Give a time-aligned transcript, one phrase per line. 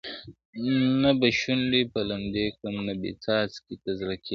[1.01, 4.29] نه به شونډي په لمدې کړم نه مي څاڅکي ته زړه کیږي-